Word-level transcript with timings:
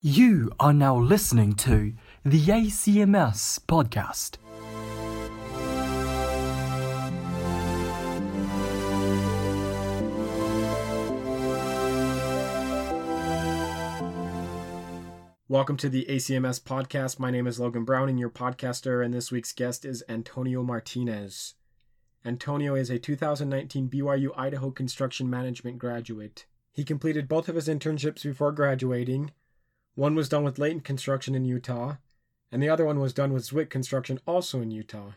You 0.00 0.52
are 0.60 0.72
now 0.72 0.96
listening 0.96 1.54
to 1.54 1.92
the 2.24 2.40
ACMS 2.40 3.58
podcast. 3.66 4.36
Welcome 15.48 15.76
to 15.78 15.88
the 15.88 16.06
ACMS 16.08 16.60
podcast. 16.62 17.18
My 17.18 17.32
name 17.32 17.48
is 17.48 17.58
Logan 17.58 17.84
Brown, 17.84 18.02
Browning, 18.02 18.18
your 18.18 18.30
podcaster, 18.30 19.04
and 19.04 19.12
this 19.12 19.32
week's 19.32 19.52
guest 19.52 19.84
is 19.84 20.04
Antonio 20.08 20.62
Martinez. 20.62 21.54
Antonio 22.24 22.76
is 22.76 22.88
a 22.88 23.00
2019 23.00 23.88
BYU 23.88 24.28
Idaho 24.36 24.70
Construction 24.70 25.28
Management 25.28 25.80
graduate. 25.80 26.46
He 26.72 26.84
completed 26.84 27.26
both 27.26 27.48
of 27.48 27.56
his 27.56 27.66
internships 27.66 28.22
before 28.22 28.52
graduating 28.52 29.32
one 29.98 30.14
was 30.14 30.28
done 30.28 30.44
with 30.44 30.60
Layton 30.60 30.80
Construction 30.80 31.34
in 31.34 31.44
Utah, 31.44 31.96
and 32.52 32.62
the 32.62 32.68
other 32.68 32.84
one 32.84 33.00
was 33.00 33.12
done 33.12 33.32
with 33.32 33.48
Zwick 33.48 33.68
Construction 33.68 34.20
also 34.28 34.60
in 34.60 34.70
Utah. 34.70 35.14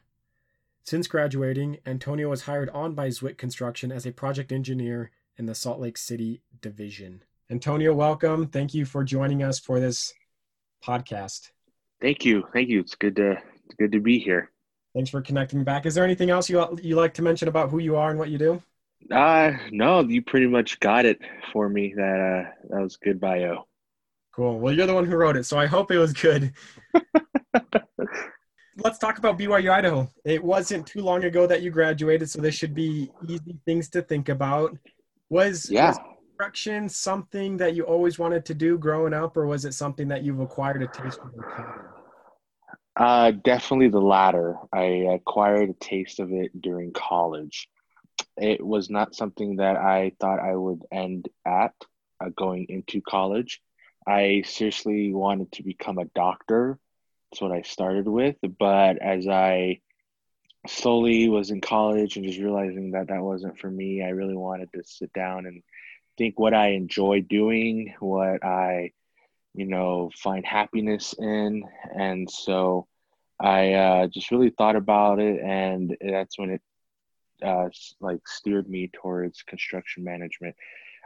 Since 0.83 1.05
graduating, 1.05 1.77
Antonio 1.85 2.29
was 2.29 2.43
hired 2.43 2.67
on 2.71 2.95
by 2.95 3.09
Zwick 3.09 3.37
Construction 3.37 3.91
as 3.91 4.07
a 4.07 4.11
project 4.11 4.51
engineer 4.51 5.11
in 5.37 5.45
the 5.45 5.53
Salt 5.53 5.79
Lake 5.79 5.99
City 5.99 6.41
division. 6.63 7.21
Antonio, 7.47 7.93
welcome. 7.93 8.47
Thank 8.47 8.73
you 8.73 8.85
for 8.85 9.03
joining 9.03 9.43
us 9.43 9.59
for 9.59 9.79
this 9.79 10.15
podcast. 10.83 11.51
Thank 12.01 12.25
you. 12.25 12.47
Thank 12.51 12.69
you. 12.69 12.79
It's 12.79 12.95
good 12.95 13.15
to 13.17 13.33
it's 13.33 13.75
good 13.77 13.91
to 13.91 13.99
be 13.99 14.17
here. 14.17 14.49
Thanks 14.95 15.11
for 15.11 15.21
connecting 15.21 15.63
back. 15.63 15.85
Is 15.85 15.93
there 15.93 16.03
anything 16.03 16.31
else 16.31 16.49
you 16.49 16.79
you 16.81 16.95
like 16.95 17.13
to 17.13 17.21
mention 17.21 17.47
about 17.47 17.69
who 17.69 17.77
you 17.77 17.97
are 17.97 18.09
and 18.09 18.17
what 18.17 18.29
you 18.29 18.39
do? 18.39 18.63
Uh 19.11 19.51
no, 19.71 19.99
you 19.99 20.23
pretty 20.23 20.47
much 20.47 20.79
got 20.79 21.05
it 21.05 21.19
for 21.53 21.69
me. 21.69 21.93
That 21.95 22.19
uh 22.19 22.49
that 22.71 22.81
was 22.81 22.97
good 22.97 23.19
bio. 23.19 23.67
Cool. 24.33 24.59
Well, 24.59 24.73
you're 24.73 24.87
the 24.87 24.93
one 24.93 25.05
who 25.05 25.15
wrote 25.17 25.35
it, 25.35 25.45
so 25.45 25.59
I 25.59 25.65
hope 25.65 25.91
it 25.91 25.97
was 25.97 26.13
good. 26.13 26.53
Let's 28.77 28.97
talk 28.97 29.17
about 29.17 29.37
BYU 29.37 29.69
Idaho. 29.71 30.09
It 30.23 30.41
wasn't 30.41 30.87
too 30.87 31.01
long 31.01 31.25
ago 31.25 31.45
that 31.45 31.61
you 31.61 31.69
graduated, 31.69 32.29
so 32.29 32.39
this 32.41 32.55
should 32.55 32.73
be 32.73 33.11
easy 33.27 33.57
things 33.65 33.89
to 33.89 34.01
think 34.01 34.29
about. 34.29 34.77
Was, 35.29 35.69
yeah. 35.69 35.89
was 35.89 35.97
construction 35.97 36.87
something 36.87 37.57
that 37.57 37.75
you 37.75 37.83
always 37.83 38.17
wanted 38.17 38.45
to 38.45 38.53
do 38.53 38.77
growing 38.77 39.13
up, 39.13 39.35
or 39.35 39.45
was 39.45 39.65
it 39.65 39.73
something 39.73 40.07
that 40.07 40.23
you've 40.23 40.39
acquired 40.39 40.81
a 40.81 40.87
taste 40.87 41.19
of 41.19 41.33
Uh, 42.95 43.31
definitely 43.31 43.89
the 43.89 43.99
latter. 43.99 44.55
I 44.73 45.07
acquired 45.13 45.69
a 45.69 45.73
taste 45.73 46.21
of 46.21 46.31
it 46.31 46.59
during 46.61 46.93
college. 46.93 47.67
It 48.37 48.65
was 48.65 48.89
not 48.89 49.13
something 49.13 49.57
that 49.57 49.75
I 49.75 50.13
thought 50.21 50.39
I 50.39 50.55
would 50.55 50.83
end 50.91 51.27
at 51.45 51.73
uh, 52.23 52.29
going 52.35 52.67
into 52.69 53.01
college. 53.01 53.61
I 54.07 54.43
seriously 54.45 55.13
wanted 55.13 55.51
to 55.53 55.63
become 55.63 55.97
a 55.97 56.05
doctor. 56.05 56.79
That's 57.31 57.41
what 57.41 57.51
I 57.51 57.61
started 57.61 58.07
with. 58.07 58.35
But 58.59 58.97
as 58.97 59.27
I 59.27 59.81
slowly 60.67 61.29
was 61.29 61.51
in 61.51 61.61
college 61.61 62.17
and 62.17 62.25
just 62.25 62.39
realizing 62.39 62.91
that 62.91 63.07
that 63.07 63.21
wasn't 63.21 63.59
for 63.59 63.69
me, 63.69 64.03
I 64.03 64.09
really 64.09 64.35
wanted 64.35 64.69
to 64.73 64.83
sit 64.83 65.11
down 65.13 65.45
and 65.45 65.63
think 66.17 66.39
what 66.39 66.53
I 66.53 66.69
enjoy 66.69 67.21
doing, 67.21 67.93
what 67.99 68.43
I, 68.43 68.91
you 69.53 69.65
know, 69.65 70.11
find 70.15 70.45
happiness 70.45 71.15
in. 71.17 71.63
And 71.95 72.29
so 72.29 72.87
I 73.39 73.73
uh, 73.73 74.07
just 74.07 74.31
really 74.31 74.51
thought 74.51 74.75
about 74.75 75.19
it. 75.19 75.41
And 75.41 75.95
that's 75.99 76.37
when 76.37 76.51
it 76.51 76.61
uh, 77.43 77.69
like 77.99 78.27
steered 78.27 78.69
me 78.69 78.89
towards 78.93 79.43
construction 79.43 80.03
management. 80.03 80.55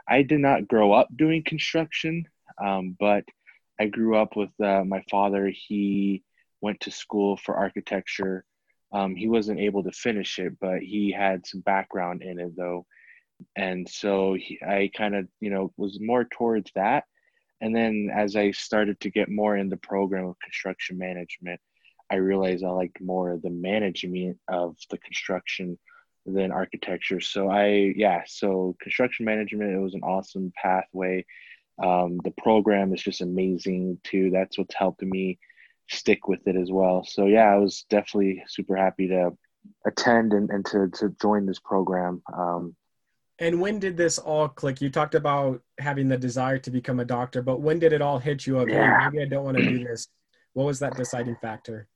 I 0.08 0.22
did 0.22 0.40
not 0.40 0.68
grow 0.68 0.92
up 0.92 1.08
doing 1.16 1.42
construction. 1.42 2.26
Um, 2.62 2.96
but 2.98 3.24
I 3.78 3.86
grew 3.86 4.16
up 4.16 4.36
with 4.36 4.50
uh, 4.62 4.84
my 4.84 5.02
father. 5.10 5.48
He 5.48 6.22
went 6.60 6.80
to 6.80 6.90
school 6.90 7.36
for 7.36 7.56
architecture. 7.56 8.44
Um, 8.92 9.14
he 9.14 9.28
wasn't 9.28 9.60
able 9.60 9.82
to 9.84 9.92
finish 9.92 10.38
it, 10.38 10.54
but 10.60 10.80
he 10.80 11.12
had 11.12 11.46
some 11.46 11.60
background 11.60 12.22
in 12.22 12.38
it 12.40 12.56
though. 12.56 12.86
And 13.54 13.88
so 13.88 14.34
he, 14.34 14.58
I 14.66 14.90
kind 14.96 15.14
of, 15.14 15.28
you 15.40 15.50
know, 15.50 15.72
was 15.76 15.98
more 16.00 16.24
towards 16.24 16.70
that. 16.74 17.04
And 17.60 17.74
then 17.74 18.10
as 18.14 18.36
I 18.36 18.50
started 18.52 19.00
to 19.00 19.10
get 19.10 19.28
more 19.28 19.56
in 19.56 19.68
the 19.68 19.76
program 19.76 20.26
of 20.26 20.38
construction 20.40 20.98
management, 20.98 21.60
I 22.10 22.16
realized 22.16 22.64
I 22.64 22.70
liked 22.70 23.00
more 23.00 23.38
the 23.42 23.50
management 23.50 24.38
of 24.48 24.76
the 24.90 24.98
construction 24.98 25.78
than 26.24 26.52
architecture. 26.52 27.20
So 27.20 27.50
I, 27.50 27.92
yeah, 27.96 28.22
so 28.26 28.76
construction 28.80 29.26
management, 29.26 29.72
it 29.72 29.78
was 29.78 29.94
an 29.94 30.02
awesome 30.02 30.52
pathway 30.60 31.24
um, 31.82 32.20
the 32.24 32.32
program 32.38 32.94
is 32.94 33.02
just 33.02 33.20
amazing 33.20 33.98
too. 34.02 34.30
That's 34.30 34.58
what's 34.58 34.74
helped 34.74 35.02
me 35.02 35.38
stick 35.88 36.26
with 36.26 36.46
it 36.46 36.56
as 36.56 36.70
well. 36.70 37.04
So 37.04 37.26
yeah, 37.26 37.52
I 37.52 37.56
was 37.56 37.84
definitely 37.90 38.42
super 38.48 38.76
happy 38.76 39.08
to 39.08 39.30
attend 39.86 40.32
and, 40.32 40.50
and 40.50 40.64
to, 40.66 40.88
to 40.98 41.14
join 41.20 41.46
this 41.46 41.58
program. 41.58 42.22
Um, 42.32 42.74
and 43.38 43.60
when 43.60 43.78
did 43.78 43.96
this 43.96 44.18
all 44.18 44.48
click? 44.48 44.80
You 44.80 44.90
talked 44.90 45.14
about 45.14 45.60
having 45.78 46.08
the 46.08 46.16
desire 46.16 46.58
to 46.58 46.70
become 46.70 47.00
a 47.00 47.04
doctor, 47.04 47.42
but 47.42 47.60
when 47.60 47.78
did 47.78 47.92
it 47.92 48.00
all 48.00 48.18
hit 48.18 48.46
you? 48.46 48.58
Okay, 48.60 48.72
yeah. 48.72 49.10
maybe 49.10 49.22
I 49.22 49.28
don't 49.28 49.44
want 49.44 49.58
to 49.58 49.68
do 49.68 49.84
this. 49.84 50.08
What 50.54 50.64
was 50.64 50.78
that 50.78 50.96
deciding 50.96 51.36
factor? 51.36 51.88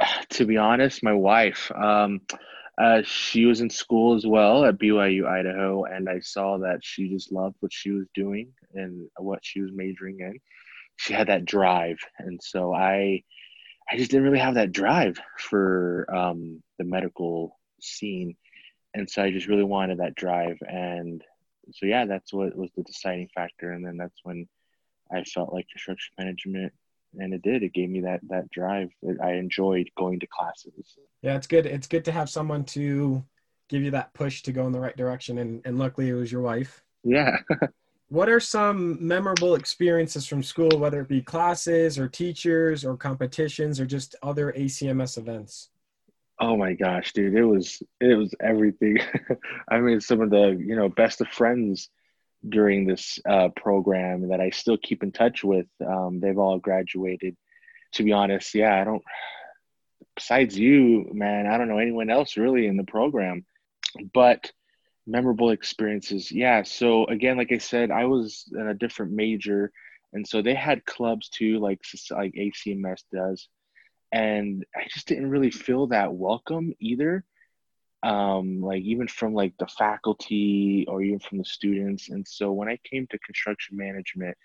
To 0.30 0.44
be 0.44 0.56
honest, 0.56 1.02
my 1.02 1.14
wife. 1.14 1.72
Um, 1.74 2.20
uh, 2.80 3.02
she 3.02 3.46
was 3.46 3.60
in 3.60 3.70
school 3.70 4.14
as 4.14 4.24
well 4.24 4.64
at 4.64 4.78
BYU 4.78 5.26
Idaho, 5.26 5.84
and 5.84 6.08
I 6.08 6.20
saw 6.20 6.58
that 6.58 6.78
she 6.82 7.08
just 7.08 7.32
loved 7.32 7.56
what 7.58 7.72
she 7.72 7.90
was 7.90 8.06
doing 8.14 8.52
and 8.74 9.08
what 9.18 9.40
she 9.42 9.60
was 9.60 9.70
majoring 9.72 10.20
in. 10.20 10.38
She 10.96 11.12
had 11.12 11.28
that 11.28 11.44
drive, 11.44 11.98
and 12.18 12.40
so 12.42 12.74
I, 12.74 13.22
I 13.90 13.96
just 13.96 14.10
didn't 14.10 14.24
really 14.24 14.40
have 14.40 14.54
that 14.54 14.72
drive 14.72 15.20
for 15.38 16.06
um, 16.14 16.62
the 16.78 16.84
medical 16.84 17.56
scene, 17.80 18.36
and 18.94 19.08
so 19.08 19.22
I 19.22 19.30
just 19.30 19.46
really 19.46 19.64
wanted 19.64 19.98
that 19.98 20.16
drive, 20.16 20.58
and 20.62 21.22
so 21.72 21.86
yeah, 21.86 22.06
that's 22.06 22.32
what 22.32 22.56
was 22.56 22.70
the 22.76 22.82
deciding 22.82 23.28
factor, 23.34 23.72
and 23.72 23.86
then 23.86 23.96
that's 23.96 24.20
when 24.24 24.48
I 25.12 25.22
felt 25.24 25.52
like 25.52 25.68
construction 25.68 26.14
management 26.18 26.72
and 27.16 27.32
it 27.32 27.42
did. 27.42 27.62
It 27.62 27.72
gave 27.72 27.88
me 27.88 28.00
that 28.02 28.20
that 28.28 28.50
drive. 28.50 28.90
I 29.22 29.32
enjoyed 29.32 29.88
going 29.96 30.20
to 30.20 30.26
classes. 30.26 30.96
Yeah 31.22 31.36
it's 31.36 31.46
good. 31.46 31.66
It's 31.66 31.86
good 31.86 32.04
to 32.06 32.12
have 32.12 32.28
someone 32.28 32.64
to 32.66 33.24
give 33.68 33.82
you 33.82 33.90
that 33.92 34.14
push 34.14 34.42
to 34.42 34.52
go 34.52 34.66
in 34.66 34.72
the 34.72 34.80
right 34.80 34.96
direction. 34.96 35.38
And, 35.38 35.62
and 35.64 35.78
luckily 35.78 36.08
it 36.08 36.14
was 36.14 36.32
your 36.32 36.42
wife. 36.42 36.82
Yeah 37.04 37.38
what 38.08 38.28
are 38.28 38.40
some 38.40 38.96
memorable 39.06 39.54
experiences 39.54 40.26
from 40.26 40.42
school 40.42 40.78
whether 40.78 41.00
it 41.00 41.08
be 41.08 41.22
classes 41.22 41.98
or 41.98 42.08
teachers 42.08 42.84
or 42.84 42.96
competitions 42.96 43.78
or 43.78 43.86
just 43.86 44.14
other 44.22 44.52
acms 44.52 45.18
events 45.18 45.70
oh 46.40 46.56
my 46.56 46.72
gosh 46.72 47.12
dude 47.12 47.34
it 47.34 47.44
was 47.44 47.82
it 48.00 48.16
was 48.16 48.34
everything 48.40 48.98
i 49.68 49.78
mean 49.78 50.00
some 50.00 50.20
of 50.20 50.30
the 50.30 50.56
you 50.58 50.76
know 50.76 50.88
best 50.88 51.20
of 51.20 51.28
friends 51.28 51.90
during 52.46 52.86
this 52.86 53.18
uh, 53.28 53.48
program 53.56 54.28
that 54.28 54.40
I 54.40 54.50
still 54.50 54.76
keep 54.76 55.02
in 55.02 55.12
touch 55.12 55.42
with. 55.42 55.66
Um, 55.84 56.20
they've 56.20 56.38
all 56.38 56.58
graduated. 56.58 57.36
To 57.94 58.02
be 58.02 58.12
honest, 58.12 58.54
yeah, 58.54 58.80
I 58.80 58.84
don't. 58.84 59.02
Besides 60.14 60.58
you, 60.58 61.10
man, 61.12 61.46
I 61.46 61.56
don't 61.58 61.68
know 61.68 61.78
anyone 61.78 62.10
else 62.10 62.36
really 62.36 62.66
in 62.66 62.76
the 62.76 62.84
program. 62.84 63.46
But 64.12 64.52
memorable 65.08 65.50
experiences, 65.50 66.30
yeah. 66.30 66.62
So 66.62 67.06
again, 67.06 67.36
like 67.36 67.52
I 67.52 67.58
said, 67.58 67.90
I 67.90 68.04
was 68.04 68.44
in 68.52 68.68
a 68.68 68.74
different 68.74 69.12
major, 69.12 69.72
and 70.12 70.26
so 70.26 70.42
they 70.42 70.54
had 70.54 70.84
clubs 70.84 71.28
too, 71.28 71.58
like 71.58 71.80
like 72.10 72.34
ACMS 72.34 73.02
does, 73.12 73.48
and 74.12 74.64
I 74.76 74.84
just 74.92 75.08
didn't 75.08 75.30
really 75.30 75.50
feel 75.50 75.88
that 75.88 76.14
welcome 76.14 76.74
either 76.78 77.24
um, 78.02 78.60
like 78.60 78.82
even 78.82 79.08
from 79.08 79.34
like 79.34 79.54
the 79.58 79.66
faculty 79.66 80.84
or 80.88 81.02
even 81.02 81.18
from 81.18 81.38
the 81.38 81.44
students. 81.44 82.08
And 82.08 82.26
so 82.26 82.52
when 82.52 82.68
I 82.68 82.78
came 82.84 83.06
to 83.08 83.18
construction 83.18 83.76
management, 83.76 84.36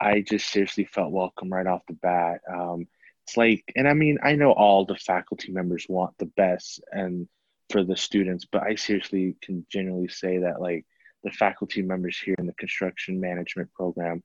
I 0.00 0.20
just 0.20 0.50
seriously 0.50 0.84
felt 0.84 1.12
welcome 1.12 1.52
right 1.52 1.66
off 1.66 1.82
the 1.86 1.94
bat. 1.94 2.40
Um, 2.52 2.86
it's 3.26 3.36
like, 3.36 3.64
and 3.74 3.88
I 3.88 3.94
mean, 3.94 4.18
I 4.22 4.34
know 4.36 4.52
all 4.52 4.84
the 4.84 4.96
faculty 4.96 5.50
members 5.50 5.86
want 5.88 6.16
the 6.18 6.26
best 6.26 6.82
and 6.92 7.26
for 7.70 7.84
the 7.84 7.96
students, 7.96 8.46
but 8.50 8.62
I 8.62 8.74
seriously 8.74 9.36
can 9.42 9.66
generally 9.70 10.08
say 10.08 10.38
that 10.38 10.60
like 10.60 10.84
the 11.22 11.30
faculty 11.30 11.82
members 11.82 12.18
here 12.18 12.34
in 12.38 12.46
the 12.46 12.52
construction 12.54 13.20
management 13.20 13.72
program 13.72 14.22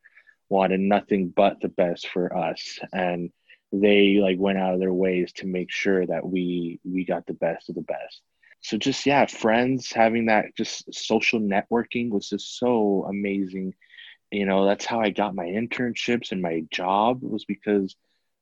wanted 0.49 0.79
nothing 0.79 1.29
but 1.29 1.61
the 1.61 1.69
best 1.69 2.07
for 2.07 2.35
us 2.35 2.79
and 2.91 3.31
they 3.71 4.19
like 4.21 4.39
went 4.39 4.57
out 4.57 4.73
of 4.73 4.79
their 4.79 4.93
ways 4.93 5.31
to 5.33 5.45
make 5.45 5.71
sure 5.71 6.05
that 6.05 6.25
we 6.27 6.79
we 6.83 7.05
got 7.05 7.25
the 7.27 7.33
best 7.33 7.69
of 7.69 7.75
the 7.75 7.81
best. 7.81 8.21
So 8.61 8.77
just 8.77 9.05
yeah 9.05 9.25
friends 9.27 9.91
having 9.91 10.25
that 10.25 10.55
just 10.57 10.93
social 10.93 11.39
networking 11.39 12.09
was 12.09 12.29
just 12.29 12.57
so 12.57 13.05
amazing. 13.07 13.75
You 14.31 14.45
know 14.45 14.65
that's 14.65 14.85
how 14.85 14.99
i 14.99 15.09
got 15.09 15.35
my 15.35 15.45
internships 15.45 16.31
and 16.31 16.41
my 16.41 16.63
job 16.71 17.21
was 17.21 17.45
because 17.45 17.95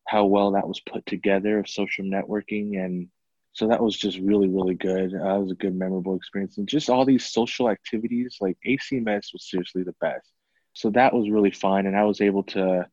how 0.07 0.25
well 0.25 0.51
that 0.51 0.67
was 0.67 0.79
put 0.79 1.05
together 1.05 1.59
of 1.59 1.69
social 1.69 2.05
networking 2.05 2.83
and 2.83 3.09
so 3.57 3.67
that 3.67 3.81
was 3.81 3.97
just 3.97 4.19
really 4.19 4.47
really 4.47 4.75
good. 4.75 5.13
Uh, 5.15 5.39
was 5.39 5.51
a 5.51 5.55
good 5.55 5.75
memorable 5.75 6.15
experience. 6.15 6.57
And 6.57 6.67
just 6.67 6.89
all 6.89 7.05
these 7.05 7.25
social 7.25 7.69
activities 7.69 8.37
like 8.39 8.57
acms 8.65 9.33
was 9.33 9.49
seriously 9.49 9.83
the 9.83 9.95
best. 9.99 10.31
So 10.73 10.91
that 10.91 11.13
was 11.13 11.29
really 11.29 11.51
fun 11.51 11.87
and 11.87 11.97
i 11.97 12.03
was 12.03 12.21
able 12.21 12.43
to 12.43 12.85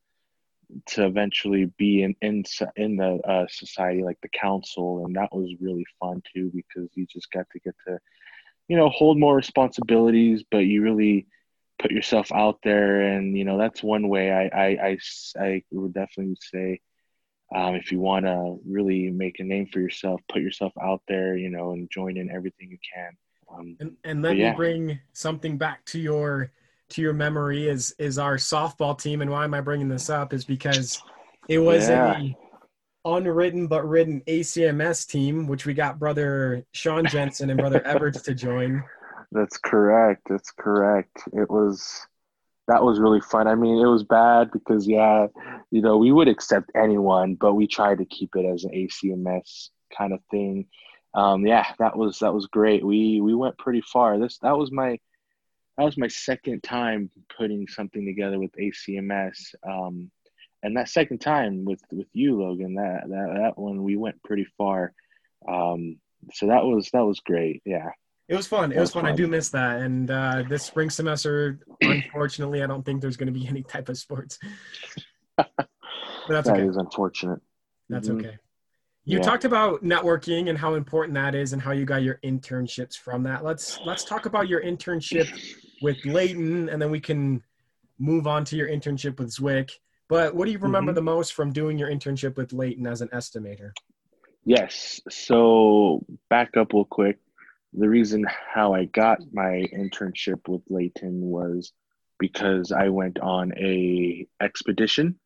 to 0.87 1.07
eventually 1.07 1.67
be 1.79 2.03
in 2.03 2.15
in 2.23 2.45
in 2.77 2.97
the 2.97 3.21
uh, 3.29 3.47
society 3.49 4.03
like 4.03 4.19
the 4.23 4.29
council, 4.29 5.05
and 5.05 5.15
that 5.17 5.35
was 5.35 5.51
really 5.61 5.85
fun 6.01 6.23
too 6.35 6.51
because 6.55 6.89
you 6.95 7.07
just 7.07 7.31
got 7.31 7.47
to 7.53 7.61
get 7.61 7.75
to, 7.87 7.99
you 8.69 8.77
know, 8.77 8.89
hold 8.89 9.19
more 9.19 9.37
responsibilities, 9.37 10.43
but 10.51 10.59
you 10.59 10.83
really 10.83 11.27
put 11.79 11.91
yourself 11.91 12.33
out 12.33 12.59
there, 12.63 13.03
and 13.03 13.37
you 13.37 13.45
know 13.45 13.59
that's 13.59 13.83
one 13.83 14.09
way 14.09 14.31
I 14.33 14.45
I 14.47 14.67
I, 14.89 14.99
I 15.45 15.63
would 15.73 15.95
definitely 15.95 16.37
say. 16.41 16.81
Um, 17.55 17.77
if 17.77 17.93
you 17.93 18.01
want 18.01 18.27
to 18.27 18.59
really 18.67 19.11
make 19.11 19.39
a 19.39 19.45
name 19.45 19.67
for 19.67 19.79
yourself, 19.79 20.21
put 20.29 20.43
yourself 20.43 20.73
out 20.83 21.03
there, 21.06 21.37
you 21.37 21.51
know, 21.51 21.71
and 21.71 21.89
join 21.91 22.17
in 22.17 22.31
everything 22.31 22.71
you 22.71 22.79
can. 22.93 23.17
Um, 23.53 23.77
and, 23.81 23.97
and 24.05 24.23
let 24.23 24.37
yeah. 24.37 24.51
me 24.51 24.56
bring 24.56 24.99
something 25.12 25.56
back 25.56 25.85
to 25.87 26.01
your 26.01 26.51
to 26.91 27.03
your 27.03 27.12
memory 27.12 27.69
is 27.69 27.95
is 27.99 28.19
our 28.19 28.37
softball 28.37 28.99
team 28.99 29.23
and 29.23 29.31
why 29.31 29.45
am 29.45 29.55
i 29.55 29.61
bringing 29.61 29.89
this 29.89 30.11
up 30.11 30.33
is 30.33 30.45
because 30.45 31.03
it 31.49 31.59
was 31.59 31.89
yeah. 31.89 32.19
a 32.19 32.37
unwritten 33.06 33.67
but 33.67 33.87
written 33.89 34.23
acms 34.29 35.06
team 35.06 35.47
which 35.47 35.67
we 35.67 35.75
got 35.75 35.99
brother 35.99 36.65
sean 36.73 37.06
jensen 37.06 37.51
and 37.51 37.59
brother 37.59 37.83
everett 37.87 38.23
to 38.23 38.35
join 38.35 38.83
that's 39.33 39.59
correct 39.59 40.23
that's 40.29 40.51
correct 40.53 41.23
it 41.33 41.51
was 41.51 42.06
that 42.69 42.83
was 42.83 43.01
really 43.01 43.21
fun 43.21 43.47
i 43.47 43.55
mean 43.55 43.79
it 43.79 43.89
was 43.89 44.03
bad 44.03 44.51
because 44.53 44.87
yeah 44.87 45.27
you 45.71 45.81
know 45.81 45.97
we 45.97 46.13
would 46.13 46.29
accept 46.29 46.71
anyone 46.75 47.35
but 47.35 47.55
we 47.55 47.67
tried 47.67 47.99
to 47.99 48.05
keep 48.07 48.35
it 48.37 48.45
as 48.45 48.65
an 48.65 48.71
acms 48.71 49.71
kind 49.97 50.13
of 50.13 50.21
thing 50.31 50.67
um, 51.15 51.47
yeah 51.47 51.67
that 51.79 51.97
was 51.97 52.19
that 52.19 52.35
was 52.35 52.47
great 52.47 52.85
we 52.85 53.21
we 53.21 53.35
went 53.35 53.57
pretty 53.59 53.81
far 53.81 54.19
this 54.19 54.39
that 54.39 54.57
was 54.57 54.73
my 54.73 54.99
that 55.77 55.85
was 55.85 55.99
my 55.99 56.09
second 56.09 56.63
time 56.63 57.11
putting 57.37 57.67
something 57.67 58.05
together 58.05 58.39
with 58.39 58.53
ACMS. 58.53 59.55
Um, 59.67 60.11
and 60.63 60.77
that 60.77 60.89
second 60.89 61.19
time 61.19 61.65
with 61.65 61.81
with 61.93 62.07
you, 62.13 62.41
Logan, 62.41 62.75
that 62.77 63.03
that 63.09 63.35
that 63.37 63.59
one 63.59 63.83
we 63.83 63.97
went 63.97 64.23
pretty 64.23 64.47
far. 64.57 64.93
Um, 65.47 65.99
so 66.33 66.47
that 66.47 66.65
was 66.65 66.91
that 66.93 67.05
was 67.05 67.21
great. 67.21 67.63
Yeah. 67.65 67.91
It 68.29 68.37
was 68.37 68.47
fun. 68.47 68.73
It 68.73 68.81
was, 68.81 68.93
fun. 68.93 69.05
I 69.05 69.12
do 69.12 69.26
miss 69.26 69.50
that. 69.50 69.81
And 69.81 70.11
uh, 70.11 70.44
this 70.49 70.62
spring 70.62 70.88
semester, 70.88 71.59
unfortunately, 71.82 72.62
I 72.62 72.67
don't 72.67 72.82
think 72.82 73.03
there's 73.03 73.19
going 73.19 73.32
to 73.32 73.38
be 73.38 73.47
any 73.47 73.62
type 73.62 73.91
of 73.91 73.99
sports. 73.99 74.38
but 75.37 75.47
that's 75.56 75.69
that 76.49 76.49
okay. 76.49 76.67
is 76.67 76.76
unfortunate. 76.76 77.41
That's 77.91 78.09
mm-hmm. 78.09 78.26
okay. 78.26 78.38
You 79.05 79.19
yeah. 79.19 79.25
talked 79.25 79.44
about 79.44 79.85
networking 79.85 80.49
and 80.49 80.56
how 80.56 80.75
important 80.75 81.15
that 81.15 81.35
is, 81.35 81.53
and 81.53 81.61
how 81.61 81.73
you 81.73 81.85
got 81.85 82.03
your 82.03 82.19
internships 82.25 82.97
from 82.97 83.23
that. 83.25 83.44
Let's 83.44 83.79
let's 83.85 84.05
talk 84.05 84.25
about 84.25 84.49
your 84.49 84.62
internship 84.62 85.29
with 85.82 86.03
Layton, 86.06 86.70
and 86.70 86.81
then 86.81 86.91
we 86.91 87.00
can 87.00 87.43
move 87.99 88.27
on 88.27 88.47
to 88.47 88.56
your 88.56 88.69
internship 88.69 89.19
with 89.19 89.29
Zwick. 89.29 89.73
But 90.09 90.35
what 90.35 90.47
do 90.47 90.53
you 90.53 90.59
remember 90.59 90.93
mm-hmm. 90.93 90.97
the 90.97 91.03
most 91.03 91.35
from 91.35 91.53
doing 91.53 91.79
your 91.79 91.91
internship 91.91 92.37
with 92.37 92.55
Layton 92.55 92.87
as 92.87 93.03
an 93.03 93.09
estimator? 93.09 93.73
Yes. 94.47 95.00
So 95.11 96.05
back 96.31 96.56
up 96.56 96.73
real 96.73 96.85
quick. 96.85 97.19
The 97.76 97.88
reason 97.88 98.25
how 98.29 98.75
I 98.75 98.85
got 98.87 99.19
my 99.32 99.67
internship 99.73 100.49
with 100.49 100.62
Layton 100.69 101.21
was 101.21 101.73
because 102.19 102.73
I 102.73 102.88
went 102.88 103.19
on 103.19 103.53
a 103.59 104.26
expedition 104.41 105.19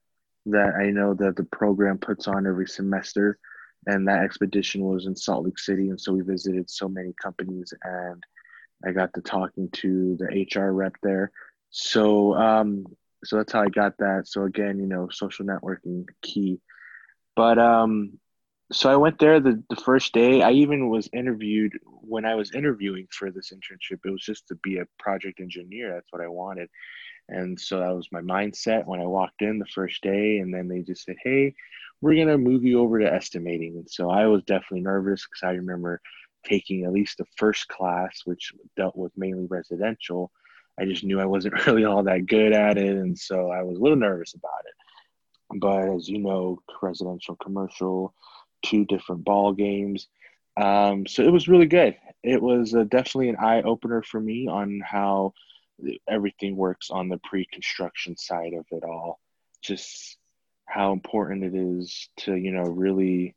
that 0.47 0.75
I 0.81 0.91
know 0.91 1.15
that 1.15 1.37
the 1.37 1.45
program 1.45 1.99
puts 1.99 2.27
on 2.27 2.47
every 2.47 2.67
semester, 2.67 3.39
and 3.87 4.09
that 4.09 4.25
expedition 4.25 4.83
was 4.83 5.07
in 5.07 5.15
Salt 5.15 5.45
Lake 5.45 5.59
City, 5.59 5.91
and 5.91 6.01
so 6.01 6.13
we 6.13 6.23
visited 6.23 6.71
so 6.71 6.89
many 6.89 7.13
companies 7.23 7.73
and 7.83 8.23
I 8.85 8.93
got 8.93 9.13
to 9.15 9.21
talking 9.21 9.69
to 9.75 10.17
the 10.17 10.47
HR 10.55 10.73
rep 10.73 10.95
there. 11.03 11.33
So 11.71 12.35
um, 12.35 12.87
so 13.25 13.37
that's 13.37 13.53
how 13.53 13.63
I 13.63 13.69
got 13.69 13.99
that. 13.99 14.27
So 14.27 14.45
again, 14.45 14.79
you 14.79 14.87
know, 14.87 15.09
social 15.11 15.45
networking 15.45 16.07
key. 16.23 16.61
But 17.35 17.59
um, 17.59 18.19
so 18.71 18.91
I 18.91 18.97
went 18.97 19.19
there 19.19 19.41
the, 19.41 19.63
the 19.71 19.77
first 19.77 20.13
day. 20.13 20.43
I 20.43 20.51
even 20.51 20.91
was 20.91 21.09
interviewed 21.13 21.73
when 21.85 22.25
I 22.25 22.35
was 22.35 22.55
interviewing 22.55 23.09
for 23.11 23.31
this 23.31 23.53
internship. 23.53 24.01
It 24.05 24.11
was 24.11 24.23
just 24.23 24.47
to 24.49 24.57
be 24.57 24.79
a 24.79 24.89
project 24.99 25.41
engineer. 25.41 25.95
That's 25.95 26.13
what 26.13 26.23
I 26.23 26.29
wanted. 26.29 26.69
And 27.31 27.59
so 27.59 27.81
that 27.81 27.95
was 27.95 28.09
my 28.13 28.21
mindset 28.21 28.87
when 28.87 29.01
I 29.01 29.07
walked 29.07 29.43
in 29.43 29.59
the 29.59 29.67
first 29.67 30.03
day. 30.03 30.39
And 30.39 30.53
then 30.53 30.69
they 30.69 30.83
just 30.83 31.05
said, 31.05 31.17
hey, 31.23 31.55
we're 32.01 32.15
going 32.15 32.29
to 32.29 32.39
move 32.39 32.65
you 32.65 32.81
over 32.81 32.99
to 32.99 33.13
estimating. 33.13 33.77
And 33.77 33.91
so 33.91 34.11
I 34.11 34.27
was 34.27 34.43
definitely 34.45 34.83
nervous 34.83 35.27
because 35.27 35.47
I 35.47 35.53
remember 35.53 36.01
taking 36.45 36.85
at 36.85 36.93
least 36.93 37.19
the 37.19 37.27
first 37.37 37.69
class, 37.69 38.23
which 38.25 38.53
dealt 38.77 38.97
with 38.97 39.13
mainly 39.17 39.47
residential, 39.47 40.31
I 40.79 40.85
just 40.85 41.05
knew 41.05 41.21
I 41.21 41.27
wasn't 41.27 41.55
really 41.67 41.85
all 41.85 42.03
that 42.03 42.27
good 42.27 42.53
at 42.53 42.77
it. 42.77 42.97
And 42.97 43.19
so 43.19 43.51
I 43.51 43.63
was 43.63 43.79
a 43.79 43.83
little 43.83 43.97
nervous 43.97 44.35
about 44.35 44.51
it. 44.67 44.75
But 45.61 45.89
as 45.89 46.09
you 46.09 46.19
know, 46.19 46.59
residential, 46.83 47.35
commercial, 47.37 48.15
two 48.63 48.85
different 48.85 49.25
ball 49.25 49.53
games. 49.53 50.09
Um, 50.57 51.07
so 51.07 51.23
it 51.23 51.33
was 51.33 51.49
really 51.49 51.67
good. 51.67 51.97
It 52.23 52.43
was 52.43 52.75
uh, 52.75 52.85
definitely 52.85 53.29
an 53.29 53.37
eye 53.37 53.63
opener 53.63 54.03
for 54.03 54.21
me 54.21 54.49
on 54.49 54.81
how 54.85 55.35
everything 56.09 56.57
works 56.57 56.91
on 56.91 57.09
the 57.09 57.19
pre 57.19 57.47
construction 57.47 58.17
side 58.17 58.55
of 58.55 58.67
it 58.71 58.85
all. 58.85 59.21
Just 59.63 60.17
how 60.67 60.93
important 60.93 61.45
it 61.45 61.55
is 61.55 62.09
to, 62.19 62.35
you 62.35 62.53
know, 62.53 62.65
really 62.65 63.35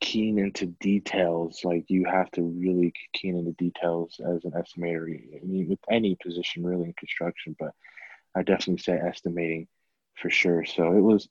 keen 0.00 0.38
into 0.38 0.66
details. 0.66 1.60
Like 1.64 1.84
you 1.88 2.04
have 2.04 2.30
to 2.32 2.42
really 2.42 2.92
keen 3.14 3.36
into 3.36 3.52
details 3.52 4.20
as 4.20 4.44
an 4.44 4.52
estimator. 4.52 5.06
I 5.08 5.44
mean, 5.44 5.68
with 5.68 5.78
any 5.90 6.16
position 6.22 6.64
really 6.64 6.84
in 6.84 6.92
construction, 6.94 7.56
but 7.58 7.70
I 8.34 8.42
definitely 8.42 8.82
say 8.82 8.92
estimating 8.92 9.68
for 10.16 10.30
sure. 10.30 10.64
So 10.64 10.92
it 10.92 11.00
was, 11.00 11.28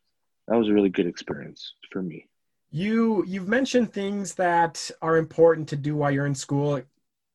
that 0.48 0.56
was 0.56 0.68
a 0.68 0.72
really 0.72 0.90
good 0.90 1.06
experience 1.06 1.74
for 1.90 2.02
me. 2.02 2.26
You 2.70 3.24
you've 3.26 3.48
mentioned 3.48 3.92
things 3.92 4.34
that 4.34 4.90
are 5.00 5.16
important 5.16 5.68
to 5.68 5.76
do 5.76 5.96
while 5.96 6.10
you're 6.10 6.26
in 6.26 6.34
school, 6.34 6.82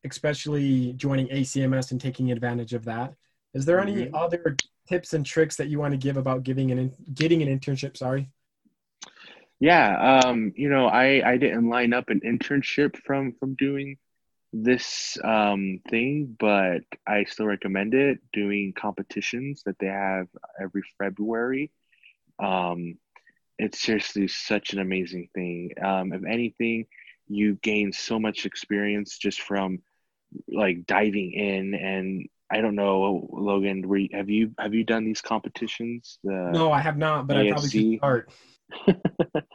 especially 0.04 0.94
joining 0.94 1.28
ACMS 1.28 1.92
and 1.92 2.02
taking 2.02 2.32
advantage 2.32 2.74
of 2.74 2.86
that. 2.86 3.14
Is 3.54 3.66
there 3.66 3.80
any 3.80 3.94
mm-hmm. 3.94 4.16
other 4.16 4.56
tips 4.88 5.14
and 5.14 5.26
tricks 5.26 5.56
that 5.58 5.68
you 5.68 5.80
want 5.80 5.94
to 5.94 5.98
give 5.98 6.18
about 6.18 6.44
giving 6.44 6.72
an 6.72 6.94
getting 7.14 7.42
an 7.42 7.60
internship? 7.60 7.98
Sorry. 7.98 8.30
Yeah, 9.60 10.22
um, 10.24 10.54
you 10.56 10.70
know, 10.70 10.88
I 10.88 11.22
I 11.28 11.38
didn't 11.38 11.70
line 11.70 11.94
up 11.94 12.10
an 12.10 12.22
internship 12.26 12.98
from 12.98 13.34
from 13.40 13.56
doing 13.56 13.98
this 14.54 15.18
um 15.24 15.80
thing, 15.90 16.36
but 16.40 16.82
I 17.08 17.26
still 17.26 17.48
recommend 17.48 17.94
it. 17.94 18.20
Doing 18.34 18.74
competitions 18.78 19.64
that 19.66 19.78
they 19.80 19.88
have 19.88 20.28
every 20.62 20.84
February. 21.00 21.72
Um, 22.40 22.98
it's 23.58 23.82
seriously 23.82 24.28
such 24.28 24.74
an 24.74 24.80
amazing 24.80 25.30
thing. 25.34 25.72
Um, 25.84 26.14
if 26.14 26.24
anything, 26.24 26.86
you 27.28 27.56
gain 27.56 27.92
so 27.92 28.20
much 28.20 28.46
experience 28.46 29.18
just 29.18 29.42
from 29.42 29.80
like 30.48 30.86
diving 30.86 31.32
in 31.34 31.74
and 31.74 32.30
I 32.50 32.62
don't 32.62 32.76
know, 32.76 33.28
Logan. 33.32 33.88
Were 33.88 33.98
you, 33.98 34.10
have 34.14 34.30
you 34.30 34.52
have 34.58 34.74
you 34.74 34.84
done 34.84 35.04
these 35.04 35.22
competitions? 35.22 36.20
The 36.24 36.52
No, 36.54 36.72
I 36.72 36.80
have 36.80 36.98
not, 36.98 37.28
but 37.28 37.38
I 37.38 37.50
probably 37.50 37.70
should 37.70 37.82
AFC? 37.82 37.98
start. 37.98 38.30
that 38.88 39.46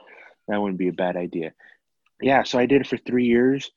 wouldn't 0.48 0.78
be 0.78 0.88
a 0.88 0.92
bad 0.92 1.16
idea. 1.16 1.52
Yeah, 2.20 2.42
so 2.42 2.58
I 2.58 2.66
did 2.66 2.82
it 2.82 2.86
for 2.86 2.98
three 2.98 3.26
years. 3.26 3.70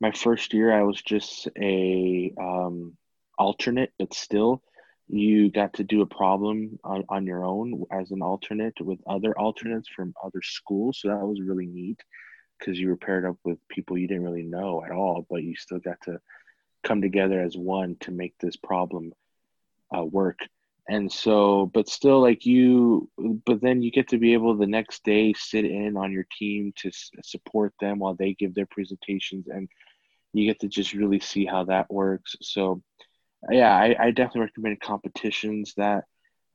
My 0.00 0.10
first 0.10 0.52
year, 0.54 0.72
I 0.72 0.82
was 0.82 1.00
just 1.00 1.48
a 1.60 2.32
um, 2.40 2.96
alternate, 3.38 3.92
but 3.98 4.14
still, 4.14 4.62
you 5.06 5.50
got 5.50 5.74
to 5.74 5.84
do 5.84 6.00
a 6.00 6.06
problem 6.06 6.78
on, 6.82 7.04
on 7.08 7.26
your 7.26 7.44
own 7.44 7.84
as 7.92 8.10
an 8.10 8.22
alternate 8.22 8.80
with 8.80 8.98
other 9.06 9.38
alternates 9.38 9.88
from 9.94 10.14
other 10.24 10.40
schools. 10.42 10.98
So 11.00 11.08
that 11.08 11.24
was 11.24 11.40
really 11.40 11.66
neat 11.66 12.00
because 12.58 12.78
you 12.78 12.88
were 12.88 12.96
paired 12.96 13.26
up 13.26 13.36
with 13.44 13.58
people 13.68 13.98
you 13.98 14.08
didn't 14.08 14.24
really 14.24 14.42
know 14.42 14.82
at 14.84 14.90
all, 14.92 15.26
but 15.28 15.42
you 15.42 15.54
still 15.54 15.78
got 15.80 16.00
to 16.02 16.18
come 16.82 17.00
together 17.00 17.40
as 17.40 17.56
one 17.56 17.96
to 18.00 18.10
make 18.10 18.34
this 18.38 18.56
problem 18.56 19.12
uh, 19.96 20.04
work. 20.04 20.40
And 20.88 21.10
so, 21.10 21.70
but 21.72 21.88
still, 21.88 22.20
like 22.20 22.44
you, 22.44 23.08
but 23.46 23.60
then 23.60 23.82
you 23.82 23.92
get 23.92 24.08
to 24.08 24.18
be 24.18 24.32
able 24.32 24.56
the 24.56 24.66
next 24.66 25.04
day 25.04 25.32
sit 25.36 25.64
in 25.64 25.96
on 25.96 26.10
your 26.10 26.26
team 26.36 26.72
to 26.78 26.88
s- 26.88 27.10
support 27.22 27.72
them 27.80 28.00
while 28.00 28.14
they 28.14 28.34
give 28.34 28.54
their 28.54 28.66
presentations, 28.66 29.46
and 29.46 29.68
you 30.32 30.44
get 30.44 30.60
to 30.60 30.68
just 30.68 30.92
really 30.92 31.20
see 31.20 31.46
how 31.46 31.64
that 31.64 31.90
works. 31.90 32.34
So, 32.42 32.82
yeah, 33.48 33.74
I, 33.74 33.94
I 33.98 34.10
definitely 34.10 34.42
recommend 34.42 34.80
competitions. 34.80 35.74
That 35.76 36.04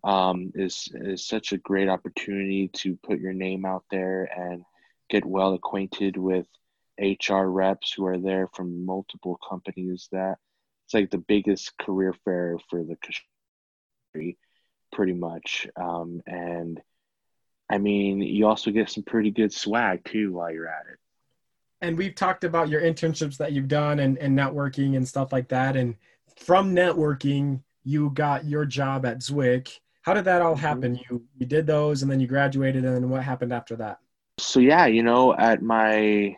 um, 0.04 0.52
is 0.56 0.90
is 0.94 1.26
such 1.26 1.54
a 1.54 1.58
great 1.58 1.88
opportunity 1.88 2.70
to 2.74 2.98
put 3.04 3.20
your 3.20 3.34
name 3.34 3.66
out 3.66 3.86
there 3.90 4.30
and 4.36 4.64
get 5.10 5.26
well 5.26 5.54
acquainted 5.54 6.18
with 6.18 6.48
HR 7.00 7.46
reps 7.46 7.94
who 7.94 8.06
are 8.06 8.18
there 8.18 8.48
from 8.54 8.86
multiple 8.86 9.40
companies. 9.48 10.08
That 10.12 10.38
it's 10.86 10.94
like 10.94 11.12
the 11.12 11.18
biggest 11.18 11.78
career 11.78 12.14
fair 12.26 12.58
for 12.70 12.84
the 12.84 12.98
country, 14.14 14.38
pretty 14.92 15.14
much. 15.14 15.68
Um, 15.76 16.22
and 16.26 16.82
I 17.70 17.78
mean, 17.78 18.22
you 18.22 18.48
also 18.48 18.72
get 18.72 18.90
some 18.90 19.04
pretty 19.04 19.32
good 19.32 19.54
swag 19.54 20.06
too 20.06 20.34
while 20.34 20.52
you're 20.52 20.68
at 20.70 20.86
it. 20.92 21.00
And 21.82 21.98
we've 21.98 22.16
talked 22.16 22.44
about 22.44 22.70
your 22.70 22.82
internships 22.82 23.38
that 23.38 23.52
you've 23.52 23.68
done 23.68 24.00
and, 24.00 24.18
and 24.18 24.38
networking 24.38 24.96
and 24.96 25.08
stuff 25.08 25.32
like 25.32 25.50
that. 25.50 25.76
And 25.76 25.96
from 26.38 26.74
networking, 26.74 27.62
you 27.84 28.10
got 28.12 28.46
your 28.46 28.66
job 28.66 29.06
at 29.06 29.20
Zwick. 29.20 29.80
How 30.02 30.14
did 30.14 30.26
that 30.26 30.42
all 30.42 30.56
Mhm. 30.56 30.60
happen? 30.60 30.96
You 31.10 31.24
you 31.38 31.46
did 31.46 31.68
those 31.68 32.02
and 32.02 32.10
then 32.12 32.20
you 32.20 32.28
graduated 32.28 32.84
and 32.86 32.96
then 32.96 33.10
what 33.10 33.22
happened 33.24 33.54
after 33.54 33.76
that? 33.76 34.00
So 34.40 34.60
yeah, 34.60 34.86
you 34.86 35.04
know, 35.04 35.36
at 35.36 35.62
my 35.62 36.36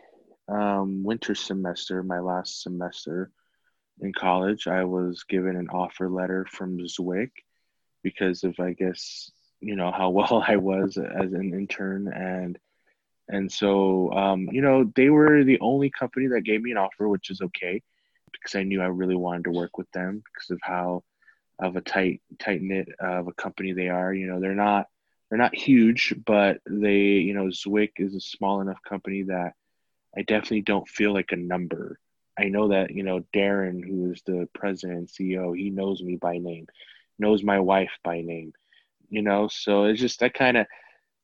um, 0.50 1.04
winter 1.04 1.34
semester, 1.34 2.02
my 2.02 2.20
last 2.20 2.62
semester 2.62 3.30
in 4.00 4.12
college, 4.12 4.66
I 4.66 4.84
was 4.84 5.24
given 5.24 5.56
an 5.56 5.68
offer 5.68 6.08
letter 6.08 6.46
from 6.50 6.78
Zwick 6.78 7.30
because 8.02 8.44
of, 8.44 8.58
I 8.58 8.72
guess, 8.72 9.30
you 9.60 9.76
know, 9.76 9.92
how 9.92 10.10
well 10.10 10.44
I 10.46 10.56
was 10.56 10.96
as 10.96 11.32
an 11.32 11.52
intern 11.54 12.12
and 12.12 12.58
and 13.28 13.50
so 13.50 14.12
um, 14.12 14.48
you 14.50 14.60
know, 14.60 14.90
they 14.96 15.08
were 15.08 15.44
the 15.44 15.60
only 15.60 15.88
company 15.88 16.26
that 16.28 16.40
gave 16.40 16.60
me 16.60 16.72
an 16.72 16.78
offer, 16.78 17.08
which 17.08 17.30
is 17.30 17.40
okay 17.40 17.80
because 18.32 18.56
I 18.56 18.64
knew 18.64 18.82
I 18.82 18.86
really 18.86 19.14
wanted 19.14 19.44
to 19.44 19.50
work 19.50 19.78
with 19.78 19.90
them 19.92 20.22
because 20.24 20.50
of 20.50 20.58
how 20.62 21.04
of 21.58 21.76
a 21.76 21.80
tight 21.80 22.22
tight 22.40 22.60
knit 22.60 22.88
of 22.98 23.28
a 23.28 23.32
company 23.32 23.72
they 23.72 23.88
are. 23.88 24.12
You 24.12 24.26
know, 24.26 24.40
they're 24.40 24.54
not 24.54 24.86
they're 25.28 25.38
not 25.38 25.54
huge, 25.54 26.14
but 26.26 26.58
they 26.68 26.98
you 26.98 27.34
know 27.34 27.46
Zwick 27.46 27.92
is 27.98 28.16
a 28.16 28.20
small 28.20 28.60
enough 28.62 28.82
company 28.88 29.22
that 29.24 29.52
I 30.16 30.22
definitely 30.22 30.62
don't 30.62 30.88
feel 30.88 31.12
like 31.12 31.32
a 31.32 31.36
number. 31.36 31.98
I 32.38 32.44
know 32.44 32.68
that 32.68 32.92
you 32.92 33.02
know 33.02 33.24
Darren, 33.34 33.84
who 33.84 34.12
is 34.12 34.22
the 34.26 34.48
president 34.54 34.98
and 34.98 35.08
CEO, 35.08 35.56
he 35.56 35.70
knows 35.70 36.02
me 36.02 36.16
by 36.16 36.38
name, 36.38 36.66
knows 37.18 37.42
my 37.42 37.60
wife 37.60 37.92
by 38.02 38.20
name. 38.22 38.52
You 39.08 39.22
know, 39.22 39.48
so 39.48 39.84
it's 39.84 40.00
just 40.00 40.20
that 40.20 40.34
kind 40.34 40.56
of 40.56 40.66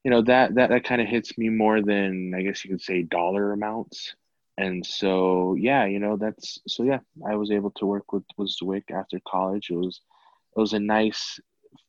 you 0.04 0.10
know 0.10 0.22
that 0.22 0.54
that 0.56 0.70
that 0.70 0.84
kind 0.84 1.00
of 1.00 1.08
hits 1.08 1.36
me 1.38 1.48
more 1.48 1.82
than 1.82 2.32
I 2.34 2.42
guess 2.42 2.64
you 2.64 2.70
could 2.70 2.82
say 2.82 3.02
dollar 3.02 3.52
amounts. 3.52 4.14
And 4.58 4.84
so 4.84 5.54
yeah, 5.54 5.84
you 5.86 5.98
know 5.98 6.16
that's 6.16 6.60
so 6.66 6.82
yeah, 6.82 7.00
I 7.28 7.36
was 7.36 7.50
able 7.50 7.70
to 7.72 7.86
work 7.86 8.12
with 8.12 8.24
with 8.36 8.54
Zwick 8.56 8.90
after 8.90 9.20
college. 9.26 9.70
It 9.70 9.76
was 9.76 10.00
it 10.56 10.60
was 10.60 10.72
a 10.72 10.78
nice 10.78 11.40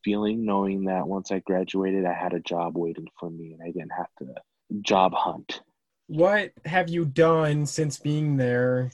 feeling 0.03 0.45
knowing 0.45 0.85
that 0.85 1.07
once 1.07 1.31
I 1.31 1.39
graduated, 1.39 2.05
I 2.05 2.13
had 2.13 2.33
a 2.33 2.39
job 2.39 2.77
waiting 2.77 3.07
for 3.19 3.29
me 3.29 3.53
and 3.53 3.61
I 3.61 3.71
didn't 3.71 3.93
have 3.97 4.09
to 4.19 4.33
job 4.81 5.13
hunt. 5.13 5.61
What 6.07 6.53
have 6.65 6.89
you 6.89 7.05
done 7.05 7.65
since 7.65 7.99
being 7.99 8.37
there? 8.37 8.91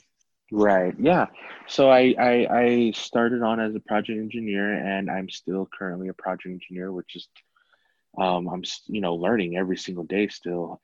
Right. 0.52 0.94
Yeah. 0.98 1.26
So 1.66 1.90
I, 1.90 2.14
I 2.18 2.46
I 2.50 2.92
started 2.94 3.42
on 3.42 3.60
as 3.60 3.74
a 3.74 3.80
project 3.80 4.18
engineer 4.18 4.74
and 4.74 5.10
I'm 5.10 5.28
still 5.28 5.68
currently 5.76 6.08
a 6.08 6.14
project 6.14 6.46
engineer, 6.46 6.92
which 6.92 7.16
is 7.16 7.28
um 8.18 8.48
I'm 8.48 8.62
you 8.86 9.00
know 9.00 9.14
learning 9.14 9.56
every 9.56 9.76
single 9.76 10.04
day 10.04 10.28
still. 10.28 10.80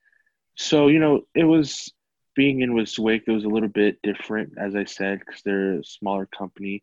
So 0.56 0.88
you 0.88 0.98
know 0.98 1.22
it 1.34 1.44
was 1.44 1.92
being 2.34 2.60
in 2.60 2.74
with 2.74 2.86
Zwick, 2.86 3.22
it 3.26 3.32
was 3.32 3.44
a 3.44 3.48
little 3.48 3.68
bit 3.68 4.00
different 4.02 4.54
as 4.58 4.74
I 4.74 4.84
said 4.84 5.20
because 5.20 5.42
they're 5.42 5.80
a 5.80 5.84
smaller 5.84 6.26
company. 6.26 6.82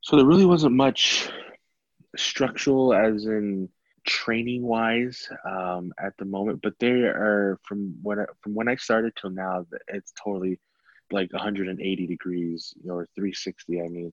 So 0.00 0.16
there 0.16 0.26
really 0.26 0.46
wasn't 0.46 0.74
much 0.74 1.28
structural 2.16 2.94
as 2.94 3.26
in 3.26 3.68
training 4.04 4.62
wise 4.62 5.28
um, 5.44 5.92
at 5.98 6.16
the 6.18 6.24
moment, 6.24 6.60
but 6.62 6.78
they 6.78 6.90
are 6.90 7.58
from 7.64 7.96
when 8.02 8.20
I, 8.20 8.24
from 8.42 8.54
when 8.54 8.68
I 8.68 8.76
started 8.76 9.14
till 9.16 9.30
now, 9.30 9.66
it's 9.88 10.12
totally 10.22 10.60
like 11.10 11.32
180 11.32 12.06
degrees 12.06 12.74
or 12.88 13.08
360. 13.14 13.80
I 13.80 13.88
mean, 13.88 14.12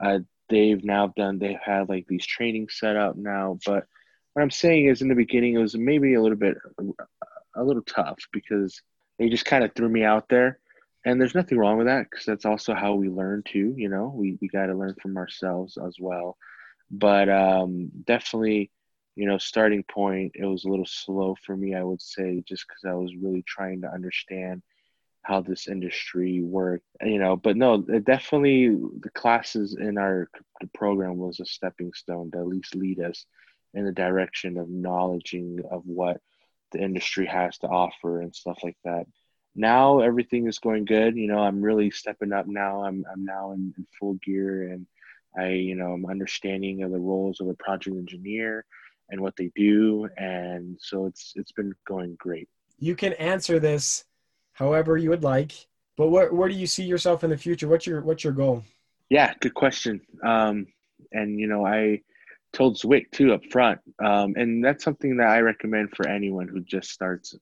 uh, 0.00 0.18
they've 0.48 0.82
now 0.84 1.12
done 1.16 1.38
they've 1.38 1.58
had 1.64 1.88
like 1.88 2.06
these 2.08 2.26
training 2.26 2.68
set 2.70 2.96
up 2.96 3.16
now, 3.16 3.58
but 3.66 3.86
what 4.32 4.42
I'm 4.42 4.50
saying 4.50 4.86
is 4.86 5.02
in 5.02 5.08
the 5.08 5.14
beginning 5.14 5.54
it 5.54 5.58
was 5.58 5.76
maybe 5.76 6.14
a 6.14 6.22
little 6.22 6.38
bit 6.38 6.56
a 7.54 7.64
little 7.64 7.82
tough 7.82 8.18
because 8.32 8.82
they 9.18 9.28
just 9.28 9.46
kind 9.46 9.64
of 9.64 9.74
threw 9.74 9.88
me 9.88 10.04
out 10.04 10.28
there. 10.28 10.58
And 11.04 11.20
there's 11.20 11.36
nothing 11.36 11.56
wrong 11.56 11.78
with 11.78 11.86
that 11.86 12.10
because 12.10 12.26
that's 12.26 12.44
also 12.44 12.74
how 12.74 12.94
we 12.94 13.08
learn 13.08 13.44
too. 13.46 13.74
You 13.76 13.88
know, 13.88 14.12
we, 14.14 14.36
we 14.40 14.48
got 14.48 14.66
to 14.66 14.74
learn 14.74 14.96
from 15.00 15.16
ourselves 15.16 15.78
as 15.78 15.96
well 16.00 16.36
but 16.90 17.28
um, 17.28 17.90
definitely, 18.04 18.70
you 19.16 19.26
know, 19.26 19.38
starting 19.38 19.82
point, 19.82 20.32
it 20.34 20.44
was 20.44 20.64
a 20.64 20.68
little 20.68 20.86
slow 20.86 21.34
for 21.44 21.56
me, 21.56 21.74
I 21.74 21.82
would 21.82 22.02
say, 22.02 22.42
just 22.46 22.66
because 22.68 22.84
I 22.86 22.94
was 22.94 23.16
really 23.16 23.42
trying 23.42 23.80
to 23.80 23.92
understand 23.92 24.62
how 25.22 25.40
this 25.40 25.66
industry 25.66 26.42
worked, 26.42 26.84
you 27.02 27.18
know. 27.18 27.34
But 27.34 27.56
no, 27.56 27.84
it 27.88 28.04
definitely 28.04 28.68
the 28.68 29.10
classes 29.14 29.76
in 29.80 29.96
our 29.98 30.28
program 30.74 31.16
was 31.16 31.40
a 31.40 31.46
stepping 31.46 31.92
stone 31.94 32.30
to 32.30 32.38
at 32.38 32.46
least 32.46 32.76
lead 32.76 33.00
us 33.00 33.24
in 33.74 33.86
the 33.86 33.92
direction 33.92 34.58
of 34.58 34.68
knowledging 34.68 35.60
of 35.70 35.82
what 35.84 36.20
the 36.72 36.80
industry 36.80 37.26
has 37.26 37.56
to 37.58 37.66
offer 37.66 38.20
and 38.20 38.36
stuff 38.36 38.58
like 38.62 38.76
that. 38.84 39.06
Now 39.54 40.00
everything 40.00 40.46
is 40.46 40.58
going 40.58 40.84
good. 40.84 41.16
You 41.16 41.26
know, 41.26 41.38
I'm 41.38 41.62
really 41.62 41.90
stepping 41.90 42.32
up 42.34 42.46
now. 42.46 42.84
I'm 42.84 43.04
I'm 43.10 43.24
now 43.24 43.52
in, 43.52 43.72
in 43.78 43.86
full 43.98 44.14
gear 44.22 44.68
and 44.68 44.86
I, 45.36 45.48
you 45.48 45.74
know, 45.74 45.92
I'm 45.92 46.06
understanding 46.06 46.82
of 46.82 46.92
the 46.92 46.98
roles 46.98 47.40
of 47.40 47.48
a 47.48 47.54
project 47.54 47.96
engineer 47.96 48.66
and 49.10 49.20
what 49.20 49.36
they 49.36 49.50
do, 49.54 50.08
and 50.16 50.76
so 50.80 51.06
it's 51.06 51.32
it's 51.36 51.52
been 51.52 51.72
going 51.86 52.16
great. 52.18 52.48
You 52.78 52.94
can 52.94 53.12
answer 53.14 53.58
this 53.58 54.04
however 54.52 54.96
you 54.96 55.10
would 55.10 55.22
like, 55.22 55.52
but 55.96 56.08
where 56.08 56.32
where 56.32 56.48
do 56.48 56.54
you 56.54 56.66
see 56.66 56.84
yourself 56.84 57.24
in 57.24 57.30
the 57.30 57.36
future? 57.36 57.68
What's 57.68 57.86
your 57.86 58.02
what's 58.02 58.24
your 58.24 58.32
goal? 58.32 58.64
Yeah, 59.08 59.32
good 59.40 59.54
question. 59.54 60.00
Um, 60.24 60.66
and 61.12 61.38
you 61.38 61.46
know, 61.46 61.64
I 61.64 62.02
told 62.52 62.76
Zwick 62.76 63.10
too 63.12 63.32
up 63.32 63.44
front, 63.50 63.80
um, 64.04 64.34
and 64.36 64.64
that's 64.64 64.84
something 64.84 65.16
that 65.18 65.28
I 65.28 65.40
recommend 65.40 65.90
for 65.96 66.08
anyone 66.08 66.48
who 66.48 66.60
just 66.60 66.90
starts 66.90 67.34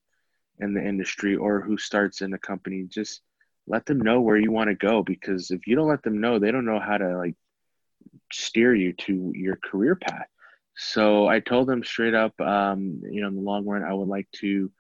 in 0.61 0.75
the 0.75 0.87
industry 0.87 1.37
or 1.37 1.61
who 1.61 1.77
starts 1.79 2.21
in 2.21 2.33
a 2.33 2.39
company. 2.39 2.85
Just 2.89 3.23
let 3.67 3.87
them 3.87 3.99
know 3.99 4.21
where 4.21 4.37
you 4.37 4.53
want 4.53 4.69
to 4.69 4.75
go 4.75 5.03
because 5.03 5.51
if 5.51 5.67
you 5.67 5.75
don't 5.75 5.89
let 5.89 6.03
them 6.03 6.21
know, 6.21 6.39
they 6.39 6.51
don't 6.51 6.67
know 6.67 6.81
how 6.81 6.99
to 6.99 7.17
like 7.17 7.35
steer 8.33 8.75
you 8.75 8.93
to 8.93 9.33
your 9.35 9.57
career 9.57 9.97
path. 9.97 10.29
So 10.77 11.29
I 11.29 11.41
told 11.41 11.69
them 11.69 11.85
straight 11.85 12.15
up, 12.15 12.39
um, 12.41 13.01
you 13.09 13.21
know, 13.21 13.29
in 13.29 13.37
the 13.37 13.41
long 13.41 13.65
run, 13.65 13.85
I 13.85 13.93
would 13.93 14.09
like 14.09 14.29
to 14.41 14.71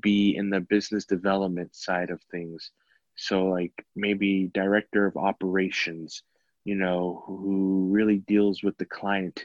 be 0.00 0.36
in 0.36 0.50
the 0.50 0.60
business 0.60 1.04
development 1.04 1.74
side 1.74 2.10
of 2.10 2.20
things. 2.30 2.70
So, 3.16 3.46
like 3.46 3.72
maybe 3.94 4.50
director 4.52 5.06
of 5.06 5.16
operations, 5.16 6.22
you 6.64 6.74
know, 6.74 7.22
who 7.26 7.88
really 7.90 8.18
deals 8.18 8.62
with 8.62 8.76
the 8.78 8.86
client 8.86 9.44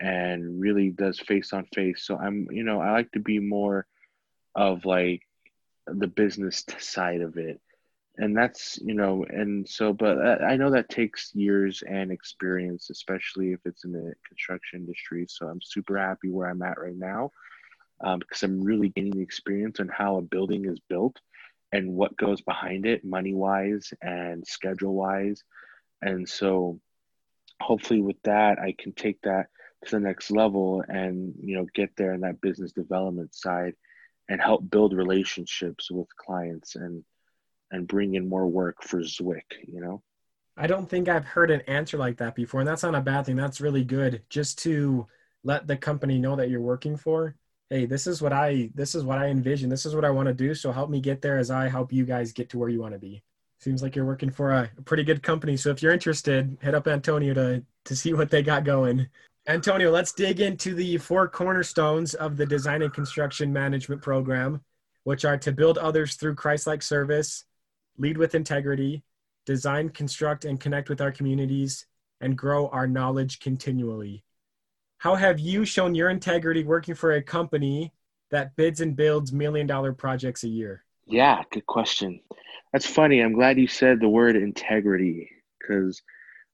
and 0.00 0.60
really 0.60 0.90
does 0.90 1.20
face 1.20 1.52
on 1.52 1.66
face. 1.74 2.04
So, 2.04 2.16
I'm, 2.16 2.48
you 2.50 2.64
know, 2.64 2.80
I 2.80 2.92
like 2.92 3.12
to 3.12 3.20
be 3.20 3.38
more 3.38 3.86
of 4.54 4.84
like 4.84 5.22
the 5.86 6.08
business 6.08 6.64
side 6.78 7.20
of 7.20 7.36
it 7.36 7.60
and 8.18 8.36
that's 8.36 8.78
you 8.82 8.94
know 8.94 9.24
and 9.28 9.68
so 9.68 9.92
but 9.92 10.42
i 10.42 10.56
know 10.56 10.70
that 10.70 10.88
takes 10.88 11.34
years 11.34 11.82
and 11.88 12.10
experience 12.10 12.90
especially 12.90 13.52
if 13.52 13.60
it's 13.64 13.84
in 13.84 13.92
the 13.92 14.12
construction 14.26 14.80
industry. 14.80 15.26
So 15.28 15.46
i'm 15.46 15.60
super 15.62 15.98
happy 15.98 16.30
where 16.30 16.48
i'm 16.48 16.62
at 16.62 16.80
right 16.80 16.96
now 16.96 17.30
um, 18.02 18.18
because 18.18 18.42
i'm 18.42 18.62
really 18.62 18.90
gaining 18.90 19.16
the 19.16 19.22
experience 19.22 19.80
on 19.80 19.88
how 19.88 20.16
a 20.16 20.22
building 20.22 20.66
is 20.66 20.78
built 20.88 21.16
and 21.72 21.92
what 21.92 22.16
goes 22.16 22.40
behind 22.40 22.86
it 22.86 23.04
money 23.04 23.34
wise 23.34 23.92
and 24.02 24.46
schedule 24.46 24.94
wise 24.94 25.42
and 26.02 26.28
so 26.28 26.80
hopefully 27.60 28.00
with 28.00 28.20
that 28.22 28.58
i 28.58 28.74
can 28.78 28.92
take 28.92 29.20
that 29.22 29.46
to 29.84 29.92
the 29.92 30.00
next 30.00 30.30
level 30.30 30.82
and 30.88 31.34
you 31.42 31.56
know 31.56 31.66
get 31.74 31.90
there 31.96 32.14
in 32.14 32.20
that 32.20 32.40
business 32.40 32.72
development 32.72 33.34
side 33.34 33.74
and 34.28 34.40
help 34.40 34.68
build 34.70 34.92
relationships 34.92 35.90
with 35.90 36.08
clients 36.16 36.74
and 36.76 37.04
and 37.70 37.88
bring 37.88 38.14
in 38.14 38.28
more 38.28 38.46
work 38.46 38.82
for 38.82 39.00
Zwick, 39.00 39.42
you 39.66 39.80
know? 39.80 40.02
I 40.56 40.66
don't 40.66 40.88
think 40.88 41.08
I've 41.08 41.26
heard 41.26 41.50
an 41.50 41.60
answer 41.62 41.98
like 41.98 42.16
that 42.18 42.34
before, 42.34 42.60
and 42.60 42.68
that's 42.68 42.82
not 42.82 42.94
a 42.94 43.00
bad 43.00 43.26
thing. 43.26 43.36
That's 43.36 43.60
really 43.60 43.84
good 43.84 44.22
just 44.30 44.58
to 44.60 45.06
let 45.44 45.66
the 45.66 45.76
company 45.76 46.18
know 46.18 46.36
that 46.36 46.48
you're 46.48 46.60
working 46.60 46.96
for. 46.96 47.36
Hey, 47.68 47.84
this 47.84 48.06
is 48.06 48.22
what 48.22 48.32
I 48.32 48.70
this 48.74 48.94
is 48.94 49.04
what 49.04 49.18
I 49.18 49.26
envision. 49.26 49.68
This 49.68 49.84
is 49.84 49.94
what 49.94 50.04
I 50.04 50.10
want 50.10 50.28
to 50.28 50.34
do. 50.34 50.54
So 50.54 50.72
help 50.72 50.88
me 50.88 51.00
get 51.00 51.20
there 51.20 51.38
as 51.38 51.50
I 51.50 51.68
help 51.68 51.92
you 51.92 52.06
guys 52.06 52.32
get 52.32 52.48
to 52.50 52.58
where 52.58 52.68
you 52.68 52.80
want 52.80 52.94
to 52.94 52.98
be. 52.98 53.22
Seems 53.60 53.82
like 53.82 53.96
you're 53.96 54.04
working 54.04 54.30
for 54.30 54.52
a, 54.52 54.70
pretty 54.84 55.02
good 55.02 55.22
company. 55.22 55.56
So 55.56 55.70
if 55.70 55.82
you're 55.82 55.92
interested, 55.92 56.56
hit 56.60 56.74
up 56.74 56.86
Antonio 56.88 57.34
to 57.34 57.64
to 57.84 57.96
see 57.96 58.14
what 58.14 58.30
they 58.30 58.42
got 58.42 58.64
going. 58.64 59.08
Antonio, 59.48 59.90
let's 59.90 60.12
dig 60.12 60.40
into 60.40 60.74
the 60.74 60.96
four 60.98 61.28
cornerstones 61.28 62.14
of 62.14 62.36
the 62.36 62.46
design 62.46 62.82
and 62.82 62.92
construction 62.92 63.52
management 63.52 64.02
program, 64.02 64.60
which 65.04 65.24
are 65.24 65.38
to 65.38 65.52
build 65.52 65.78
others 65.78 66.16
through 66.16 66.34
Christ-like 66.34 66.82
service, 66.82 67.44
lead 67.98 68.18
with 68.18 68.34
integrity, 68.34 69.02
design, 69.44 69.88
construct, 69.88 70.44
and 70.44 70.60
connect 70.60 70.88
with 70.88 71.00
our 71.00 71.12
communities, 71.12 71.86
and 72.20 72.36
grow 72.36 72.68
our 72.68 72.86
knowledge 72.86 73.40
continually. 73.40 74.24
How 74.98 75.14
have 75.14 75.38
you 75.38 75.64
shown 75.64 75.94
your 75.94 76.10
integrity 76.10 76.64
working 76.64 76.94
for 76.94 77.12
a 77.12 77.22
company 77.22 77.92
that 78.30 78.56
bids 78.56 78.80
and 78.80 78.96
builds 78.96 79.32
million 79.32 79.66
dollar 79.66 79.92
projects 79.92 80.44
a 80.44 80.48
year? 80.48 80.84
Yeah, 81.06 81.42
good 81.52 81.66
question. 81.66 82.20
That's 82.72 82.86
funny. 82.86 83.20
I'm 83.20 83.34
glad 83.34 83.58
you 83.58 83.68
said 83.68 84.00
the 84.00 84.08
word 84.08 84.36
integrity 84.36 85.30
because 85.60 86.02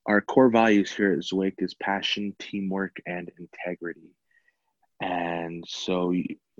our 0.06 0.20
core 0.20 0.50
values 0.50 0.92
here 0.92 1.12
at 1.12 1.20
Zwick 1.20 1.54
is 1.58 1.74
passion, 1.74 2.34
teamwork, 2.38 2.96
and 3.06 3.30
integrity. 3.38 4.14
And 5.00 5.64
so 5.66 6.12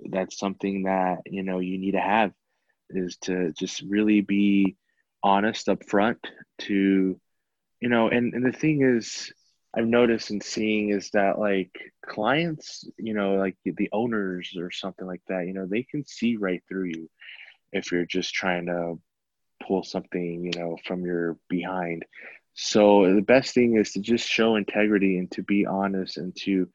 that's 0.09 0.39
something 0.39 0.83
that, 0.83 1.19
you 1.25 1.43
know, 1.43 1.59
you 1.59 1.77
need 1.77 1.91
to 1.91 2.01
have 2.01 2.31
is 2.95 3.17
to 3.17 3.51
just 3.53 3.81
really 3.81 4.21
be 4.21 4.75
honest 5.21 5.69
up 5.69 5.85
front 5.87 6.19
to 6.59 7.19
you 7.79 7.89
know 7.89 8.09
and, 8.09 8.33
and 8.33 8.45
the 8.45 8.51
thing 8.51 8.81
is 8.81 9.31
i've 9.75 9.87
noticed 9.87 10.29
and 10.31 10.43
seeing 10.43 10.89
is 10.89 11.09
that 11.11 11.39
like 11.39 11.71
clients 12.05 12.85
you 12.97 13.13
know 13.13 13.35
like 13.35 13.55
the 13.63 13.89
owners 13.91 14.55
or 14.57 14.69
something 14.71 15.07
like 15.07 15.21
that 15.27 15.47
you 15.47 15.53
know 15.53 15.65
they 15.65 15.83
can 15.83 16.05
see 16.05 16.35
right 16.35 16.61
through 16.67 16.85
you 16.85 17.09
if 17.71 17.91
you're 17.91 18.05
just 18.05 18.33
trying 18.33 18.67
to 18.67 18.99
pull 19.65 19.83
something 19.83 20.43
you 20.43 20.59
know 20.59 20.77
from 20.85 21.05
your 21.05 21.37
behind. 21.49 22.05
So 22.53 23.13
the 23.13 23.21
best 23.21 23.53
thing 23.53 23.77
is 23.77 23.93
to 23.93 23.99
just 23.99 24.27
show 24.27 24.55
integrity 24.55 25.17
and 25.17 25.29
to 25.31 25.41
be 25.41 25.65
honest 25.65 26.17
and 26.17 26.35
to 26.41 26.69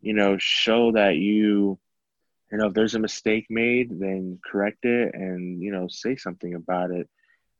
you 0.00 0.12
know 0.12 0.36
show 0.38 0.92
that 0.92 1.16
you 1.16 1.78
you 2.52 2.58
know 2.58 2.66
if 2.66 2.74
there's 2.74 2.94
a 2.94 3.00
mistake 3.00 3.46
made 3.48 3.98
then 3.98 4.38
correct 4.44 4.84
it 4.84 5.14
and 5.14 5.60
you 5.60 5.72
know 5.72 5.88
say 5.88 6.14
something 6.14 6.54
about 6.54 6.90
it. 6.90 7.08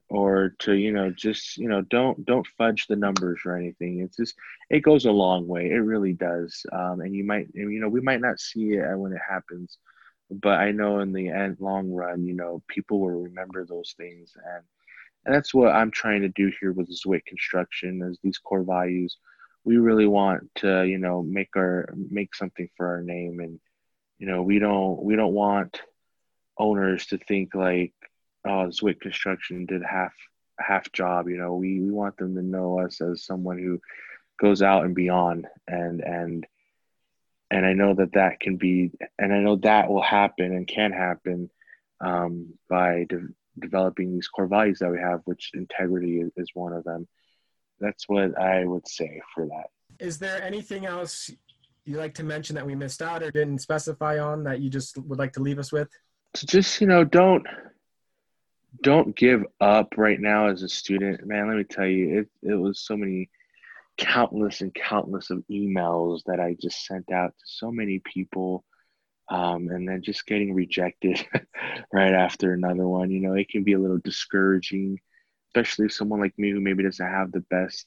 Or 0.08 0.54
to 0.58 0.74
you 0.74 0.92
know 0.92 1.10
just 1.10 1.56
you 1.56 1.68
know 1.68 1.80
don't 1.80 2.26
don't 2.26 2.46
fudge 2.58 2.86
the 2.86 2.96
numbers 2.96 3.40
or 3.46 3.56
anything. 3.56 4.00
It's 4.00 4.16
just 4.18 4.34
it 4.68 4.80
goes 4.80 5.06
a 5.06 5.10
long 5.10 5.48
way. 5.48 5.70
It 5.70 5.78
really 5.78 6.12
does. 6.12 6.66
Um, 6.70 7.00
and 7.00 7.14
you 7.16 7.24
might 7.24 7.48
you 7.54 7.80
know 7.80 7.88
we 7.88 8.02
might 8.02 8.20
not 8.20 8.38
see 8.38 8.74
it 8.74 8.98
when 8.98 9.12
it 9.12 9.22
happens. 9.26 9.78
But 10.30 10.60
i 10.60 10.70
know 10.70 11.00
in 11.00 11.12
the 11.12 11.28
end 11.28 11.56
long 11.60 11.90
run 11.90 12.24
you 12.24 12.34
know 12.34 12.62
people 12.68 13.00
will 13.00 13.22
remember 13.22 13.64
those 13.64 13.94
things. 13.96 14.34
And 14.36 14.64
and 15.24 15.34
that's 15.34 15.54
what 15.54 15.74
i'm 15.74 15.90
trying 15.90 16.20
to 16.22 16.28
do 16.28 16.52
here 16.60 16.72
with 16.72 16.90
Zwick 16.90 17.24
construction 17.24 18.02
as 18.02 18.18
these 18.22 18.38
core 18.38 18.64
values. 18.64 19.16
We 19.64 19.78
really 19.78 20.06
want 20.06 20.50
to 20.56 20.84
you 20.84 20.98
know 20.98 21.22
make 21.22 21.56
our 21.56 21.88
make 22.10 22.34
something 22.34 22.68
for 22.76 22.86
our 22.88 23.00
name 23.00 23.40
and 23.40 23.58
you 24.18 24.26
know 24.26 24.42
we 24.42 24.58
don't 24.58 25.02
we 25.02 25.16
don't 25.16 25.32
want 25.32 25.80
owners 26.58 27.06
to 27.06 27.18
think 27.18 27.54
like 27.54 27.92
oh 28.46 28.68
Zwick 28.68 29.00
construction 29.00 29.66
did 29.66 29.82
half 29.82 30.12
half 30.58 30.90
job 30.92 31.28
you 31.28 31.38
know 31.38 31.54
we 31.54 31.80
we 31.80 31.90
want 31.90 32.16
them 32.16 32.34
to 32.34 32.42
know 32.42 32.80
us 32.80 33.00
as 33.00 33.24
someone 33.24 33.58
who 33.58 33.80
goes 34.40 34.62
out 34.62 34.84
and 34.84 34.94
beyond 34.94 35.46
and 35.66 36.00
and 36.00 36.46
and 37.50 37.66
i 37.66 37.72
know 37.72 37.94
that 37.94 38.12
that 38.12 38.38
can 38.40 38.56
be 38.56 38.90
and 39.18 39.32
i 39.32 39.38
know 39.38 39.56
that 39.56 39.88
will 39.88 40.02
happen 40.02 40.52
and 40.52 40.66
can 40.68 40.92
happen 40.92 41.50
um, 42.02 42.54
by 42.68 43.06
de- 43.08 43.28
developing 43.58 44.12
these 44.12 44.28
core 44.28 44.46
values 44.46 44.80
that 44.80 44.90
we 44.90 44.98
have 44.98 45.20
which 45.24 45.52
integrity 45.54 46.20
is, 46.20 46.32
is 46.36 46.50
one 46.54 46.72
of 46.72 46.84
them. 46.84 47.06
That's 47.80 48.08
what 48.08 48.38
i 48.38 48.64
would 48.64 48.86
say 48.88 49.20
for 49.34 49.46
that. 49.46 49.66
Is 49.98 50.18
there 50.18 50.42
anything 50.42 50.86
else 50.86 51.30
you 51.84 51.96
like 51.96 52.14
to 52.14 52.24
mention 52.24 52.54
that 52.56 52.66
we 52.66 52.74
missed 52.74 53.02
out 53.02 53.22
or 53.22 53.30
didn't 53.30 53.58
specify 53.58 54.18
on 54.18 54.44
that 54.44 54.60
you 54.60 54.70
just 54.70 54.96
would 54.98 55.18
like 55.18 55.32
to 55.34 55.40
leave 55.40 55.58
us 55.58 55.72
with? 55.72 55.88
So 56.34 56.46
just 56.46 56.80
you 56.80 56.86
know, 56.86 57.04
don't 57.04 57.46
don't 58.82 59.14
give 59.14 59.44
up 59.60 59.94
right 59.96 60.20
now 60.20 60.48
as 60.48 60.62
a 60.62 60.68
student. 60.68 61.26
Man, 61.26 61.48
let 61.48 61.56
me 61.56 61.64
tell 61.64 61.86
you, 61.86 62.20
it 62.20 62.28
it 62.42 62.54
was 62.54 62.80
so 62.80 62.96
many 62.96 63.30
countless 63.98 64.60
and 64.60 64.74
countless 64.74 65.30
of 65.30 65.44
emails 65.50 66.22
that 66.26 66.40
I 66.40 66.56
just 66.60 66.86
sent 66.86 67.10
out 67.12 67.30
to 67.30 67.44
so 67.44 67.70
many 67.70 68.00
people. 68.00 68.64
Um, 69.28 69.68
and 69.68 69.88
then 69.88 70.02
just 70.02 70.26
getting 70.26 70.52
rejected 70.52 71.24
right 71.92 72.12
after 72.12 72.52
another 72.52 72.86
one, 72.86 73.10
you 73.10 73.20
know, 73.20 73.34
it 73.34 73.48
can 73.48 73.62
be 73.62 73.72
a 73.72 73.78
little 73.78 74.00
discouraging, 74.02 74.98
especially 75.48 75.86
if 75.86 75.92
someone 75.92 76.20
like 76.20 76.38
me 76.38 76.50
who 76.50 76.60
maybe 76.60 76.82
doesn't 76.82 77.06
have 77.06 77.32
the 77.32 77.40
best 77.48 77.86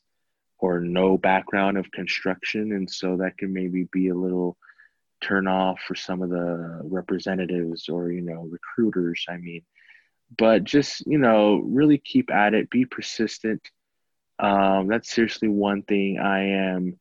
or 0.66 0.80
no 0.80 1.18
background 1.18 1.78
of 1.78 1.92
construction 1.92 2.72
and 2.72 2.90
so 2.90 3.18
that 3.18 3.38
can 3.38 3.54
maybe 3.54 3.88
be 3.92 4.10
a 4.10 4.16
little 4.16 4.58
turn 5.22 5.48
off 5.48 5.80
for 5.88 5.96
some 5.96 6.22
of 6.22 6.30
the 6.30 6.82
representatives 6.84 7.88
or 7.90 8.12
you 8.12 8.22
know 8.22 8.50
recruiters 8.50 9.26
i 9.30 9.38
mean. 9.38 9.62
But 10.38 10.64
just 10.64 11.06
you 11.06 11.18
know 11.18 11.62
really 11.64 11.98
keep 12.00 12.32
at 12.32 12.54
it 12.54 12.70
be 12.70 12.86
persistent. 12.86 13.62
Um, 14.40 14.88
that's 14.88 15.12
seriously 15.12 15.48
one 15.48 15.84
thing 15.84 16.20
i 16.20 16.42
am 16.42 17.00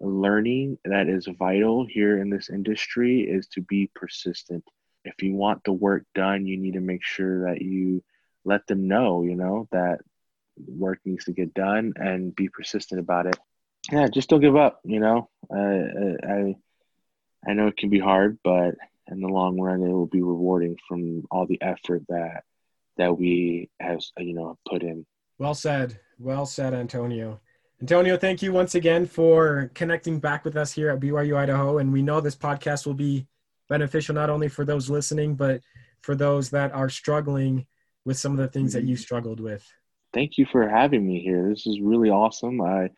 learning 0.00 0.78
that 0.84 1.08
is 1.08 1.28
vital 1.38 1.86
here 1.86 2.20
in 2.20 2.28
this 2.28 2.50
industry 2.50 3.20
is 3.20 3.46
to 3.48 3.60
be 3.60 3.88
persistent. 3.94 4.64
If 5.04 5.22
you 5.22 5.34
want 5.34 5.62
the 5.62 5.72
work 5.72 6.04
done 6.14 6.46
you 6.46 6.56
need 6.56 6.74
to 6.74 6.80
make 6.80 7.04
sure 7.04 7.48
that 7.48 7.62
you 7.62 8.02
let 8.44 8.66
them 8.66 8.88
know 8.88 9.22
you 9.22 9.36
know 9.36 9.68
that 9.70 10.00
work 10.56 10.98
needs 11.04 11.24
to 11.26 11.32
get 11.32 11.54
done 11.54 11.92
and 11.96 12.34
be 12.34 12.48
persistent 12.48 13.00
about 13.00 13.26
it. 13.26 13.36
Yeah, 13.90 14.08
just 14.08 14.28
don't 14.28 14.40
give 14.40 14.56
up. 14.56 14.80
You 14.84 15.00
know, 15.00 15.28
uh, 15.50 16.26
I 16.26 16.54
I 17.46 17.54
know 17.54 17.66
it 17.66 17.76
can 17.76 17.90
be 17.90 17.98
hard, 17.98 18.38
but 18.44 18.76
in 19.08 19.20
the 19.20 19.28
long 19.28 19.60
run, 19.60 19.82
it 19.82 19.88
will 19.88 20.06
be 20.06 20.22
rewarding 20.22 20.76
from 20.86 21.24
all 21.30 21.46
the 21.46 21.60
effort 21.60 22.02
that 22.08 22.44
that 22.96 23.18
we 23.18 23.70
have 23.80 24.00
you 24.18 24.34
know 24.34 24.56
put 24.68 24.82
in. 24.82 25.04
Well 25.38 25.54
said. 25.54 25.98
Well 26.18 26.46
said, 26.46 26.74
Antonio. 26.74 27.40
Antonio, 27.80 28.16
thank 28.16 28.42
you 28.42 28.52
once 28.52 28.76
again 28.76 29.06
for 29.06 29.72
connecting 29.74 30.20
back 30.20 30.44
with 30.44 30.56
us 30.56 30.70
here 30.70 30.90
at 30.90 31.00
BYU 31.00 31.36
Idaho. 31.36 31.78
And 31.78 31.92
we 31.92 32.00
know 32.00 32.20
this 32.20 32.36
podcast 32.36 32.86
will 32.86 32.94
be 32.94 33.26
beneficial 33.68 34.14
not 34.14 34.30
only 34.30 34.46
for 34.46 34.64
those 34.64 34.88
listening, 34.88 35.34
but 35.34 35.62
for 36.00 36.14
those 36.14 36.50
that 36.50 36.72
are 36.72 36.88
struggling 36.88 37.66
with 38.04 38.16
some 38.16 38.30
of 38.30 38.38
the 38.38 38.46
things 38.46 38.72
that 38.74 38.84
you 38.84 38.94
struggled 38.94 39.40
with 39.40 39.68
thank 40.12 40.38
you 40.38 40.46
for 40.46 40.68
having 40.68 41.06
me 41.06 41.20
here. 41.20 41.48
This 41.48 41.66
is 41.66 41.80
really 41.80 42.10
awesome. 42.10 42.60
I 42.60 42.90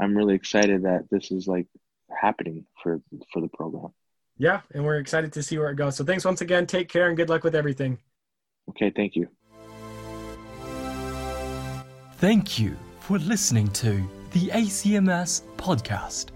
I'm 0.00 0.16
really 0.16 0.34
excited 0.34 0.84
that 0.84 1.08
this 1.10 1.30
is 1.30 1.46
like 1.46 1.66
happening 2.10 2.66
for 2.82 3.00
for 3.32 3.40
the 3.40 3.48
program. 3.48 3.92
Yeah, 4.38 4.62
and 4.74 4.84
we're 4.84 4.96
excited 4.96 5.32
to 5.34 5.42
see 5.42 5.58
where 5.58 5.70
it 5.70 5.76
goes. 5.76 5.96
So 5.96 6.04
thanks 6.04 6.24
once 6.24 6.40
again. 6.40 6.66
Take 6.66 6.88
care 6.88 7.08
and 7.08 7.16
good 7.16 7.28
luck 7.28 7.44
with 7.44 7.54
everything. 7.54 7.98
Okay, 8.70 8.90
thank 8.90 9.14
you. 9.16 9.28
Thank 12.16 12.58
you 12.58 12.76
for 13.00 13.18
listening 13.18 13.68
to 13.68 14.02
the 14.30 14.48
ACMS 14.48 15.42
podcast. 15.56 16.30